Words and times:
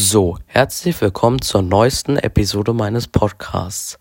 So, 0.00 0.38
herzlich 0.46 1.00
willkommen 1.00 1.42
zur 1.42 1.60
neuesten 1.60 2.18
Episode 2.18 2.72
meines 2.72 3.08
Podcasts. 3.08 3.98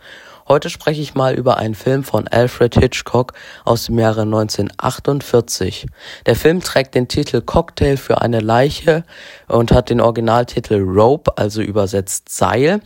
Heute 0.49 0.69
spreche 0.69 1.01
ich 1.01 1.13
mal 1.13 1.33
über 1.35 1.57
einen 1.57 1.75
Film 1.75 2.05
von 2.05 2.25
Alfred 2.29 2.75
Hitchcock 2.75 3.33
aus 3.65 3.87
dem 3.87 3.99
Jahre 3.99 4.21
1948. 4.21 5.87
Der 6.25 6.37
Film 6.37 6.61
trägt 6.61 6.95
den 6.95 7.09
Titel 7.09 7.41
Cocktail 7.41 7.97
für 7.97 8.21
eine 8.21 8.39
Leiche 8.39 9.03
und 9.49 9.73
hat 9.73 9.89
den 9.89 9.99
Originaltitel 9.99 10.75
Rope, 10.75 11.37
also 11.37 11.61
übersetzt 11.61 12.29
Seil. 12.29 12.79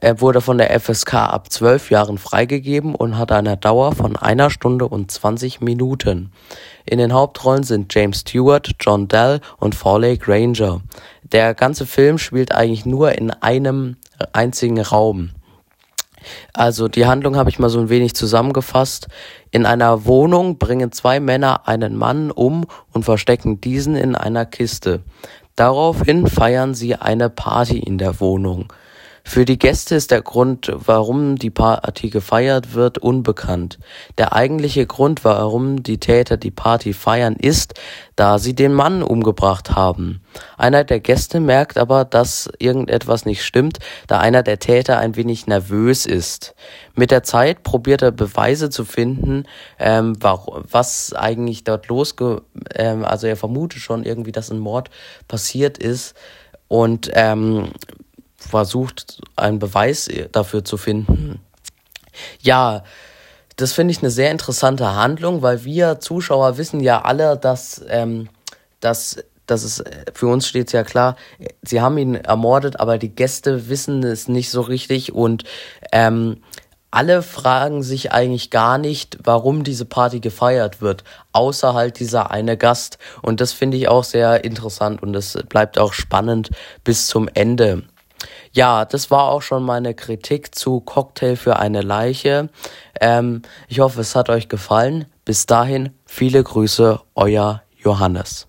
Er 0.00 0.22
wurde 0.22 0.40
von 0.40 0.56
der 0.56 0.80
FSK 0.80 1.12
ab 1.12 1.52
zwölf 1.52 1.90
Jahren 1.90 2.16
freigegeben 2.16 2.94
und 2.94 3.18
hat 3.18 3.30
eine 3.30 3.58
Dauer 3.58 3.92
von 3.92 4.16
einer 4.16 4.48
Stunde 4.48 4.88
und 4.88 5.10
20 5.10 5.60
Minuten. 5.60 6.32
In 6.86 6.96
den 6.96 7.12
Hauptrollen 7.12 7.62
sind 7.62 7.94
James 7.94 8.20
Stewart, 8.20 8.70
John 8.80 9.08
Dell 9.08 9.42
und 9.58 9.74
Farley 9.74 10.16
Granger. 10.16 10.80
Der 11.24 11.52
ganze 11.52 11.84
Film 11.84 12.16
spielt 12.16 12.52
eigentlich 12.52 12.86
nur 12.86 13.12
in 13.12 13.30
einem 13.30 13.96
einzigen 14.32 14.80
Raum. 14.80 15.32
Also 16.52 16.88
die 16.88 17.06
Handlung 17.06 17.36
habe 17.36 17.50
ich 17.50 17.58
mal 17.58 17.68
so 17.68 17.80
ein 17.80 17.88
wenig 17.88 18.14
zusammengefasst. 18.14 19.08
In 19.50 19.66
einer 19.66 20.04
Wohnung 20.04 20.58
bringen 20.58 20.92
zwei 20.92 21.20
Männer 21.20 21.68
einen 21.68 21.96
Mann 21.96 22.30
um 22.30 22.66
und 22.92 23.04
verstecken 23.04 23.60
diesen 23.60 23.96
in 23.96 24.14
einer 24.14 24.46
Kiste. 24.46 25.00
Daraufhin 25.56 26.26
feiern 26.26 26.74
sie 26.74 26.96
eine 26.96 27.28
Party 27.28 27.78
in 27.78 27.98
der 27.98 28.20
Wohnung. 28.20 28.72
Für 29.24 29.44
die 29.44 29.58
Gäste 29.58 29.94
ist 29.94 30.10
der 30.10 30.20
Grund, 30.20 30.70
warum 30.74 31.36
die 31.36 31.50
Party 31.50 32.10
gefeiert 32.10 32.74
wird, 32.74 32.98
unbekannt. 32.98 33.78
Der 34.18 34.32
eigentliche 34.34 34.84
Grund, 34.86 35.24
warum 35.24 35.82
die 35.82 35.98
Täter 35.98 36.36
die 36.36 36.50
Party 36.50 36.92
feiern, 36.92 37.36
ist, 37.36 37.74
da 38.16 38.38
sie 38.38 38.54
den 38.54 38.74
Mann 38.74 39.02
umgebracht 39.02 39.70
haben. 39.70 40.20
Einer 40.58 40.84
der 40.84 41.00
Gäste 41.00 41.40
merkt 41.40 41.78
aber, 41.78 42.04
dass 42.04 42.50
irgendetwas 42.58 43.24
nicht 43.24 43.44
stimmt, 43.44 43.78
da 44.06 44.18
einer 44.18 44.42
der 44.42 44.58
Täter 44.58 44.98
ein 44.98 45.16
wenig 45.16 45.46
nervös 45.46 46.04
ist. 46.04 46.54
Mit 46.94 47.10
der 47.10 47.22
Zeit 47.22 47.62
probiert 47.62 48.02
er 48.02 48.10
Beweise 48.10 48.70
zu 48.70 48.84
finden, 48.84 49.44
ähm, 49.78 50.16
was 50.20 51.12
eigentlich 51.14 51.64
dort 51.64 51.88
losge... 51.88 52.42
Ähm, 52.74 53.04
also 53.04 53.26
er 53.26 53.36
vermutet 53.36 53.80
schon 53.80 54.04
irgendwie, 54.04 54.32
dass 54.32 54.50
ein 54.50 54.58
Mord 54.58 54.90
passiert 55.28 55.78
ist 55.78 56.14
und 56.68 57.10
ähm, 57.14 57.70
versucht, 58.48 59.20
einen 59.36 59.58
Beweis 59.58 60.08
dafür 60.32 60.64
zu 60.64 60.76
finden. 60.76 61.40
Ja, 62.40 62.84
das 63.56 63.72
finde 63.72 63.92
ich 63.92 63.98
eine 64.00 64.10
sehr 64.10 64.30
interessante 64.30 64.94
Handlung, 64.94 65.42
weil 65.42 65.64
wir 65.64 66.00
Zuschauer 66.00 66.58
wissen 66.58 66.80
ja 66.80 67.02
alle, 67.02 67.36
dass, 67.36 67.84
ähm, 67.88 68.28
dass, 68.80 69.22
dass 69.46 69.62
es 69.62 69.84
für 70.14 70.26
uns 70.26 70.46
steht 70.46 70.72
ja 70.72 70.84
klar, 70.84 71.16
sie 71.62 71.80
haben 71.80 71.98
ihn 71.98 72.14
ermordet, 72.14 72.80
aber 72.80 72.98
die 72.98 73.14
Gäste 73.14 73.68
wissen 73.68 74.02
es 74.02 74.28
nicht 74.28 74.50
so 74.50 74.62
richtig 74.62 75.14
und 75.14 75.44
ähm, 75.92 76.42
alle 76.92 77.22
fragen 77.22 77.82
sich 77.82 78.12
eigentlich 78.12 78.50
gar 78.50 78.76
nicht, 78.76 79.18
warum 79.24 79.64
diese 79.64 79.86
Party 79.86 80.20
gefeiert 80.20 80.82
wird, 80.82 81.04
außer 81.32 81.72
halt 81.72 81.98
dieser 81.98 82.30
eine 82.30 82.58
Gast. 82.58 82.98
Und 83.22 83.40
das 83.40 83.54
finde 83.54 83.78
ich 83.78 83.88
auch 83.88 84.04
sehr 84.04 84.44
interessant 84.44 85.02
und 85.02 85.16
es 85.16 85.38
bleibt 85.48 85.78
auch 85.78 85.94
spannend 85.94 86.50
bis 86.84 87.06
zum 87.06 87.28
Ende. 87.32 87.84
Ja, 88.54 88.84
das 88.84 89.10
war 89.10 89.30
auch 89.30 89.40
schon 89.40 89.62
meine 89.62 89.94
Kritik 89.94 90.54
zu 90.54 90.80
Cocktail 90.80 91.36
für 91.36 91.56
eine 91.58 91.80
Leiche. 91.80 92.50
Ähm, 93.00 93.42
ich 93.66 93.80
hoffe, 93.80 94.02
es 94.02 94.14
hat 94.14 94.28
euch 94.28 94.48
gefallen. 94.48 95.06
Bis 95.24 95.46
dahin, 95.46 95.90
viele 96.04 96.42
Grüße, 96.44 97.00
euer 97.14 97.62
Johannes. 97.78 98.46